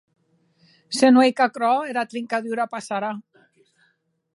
[0.97, 3.11] Se non ei qu’aquerò, era trincadura passarà.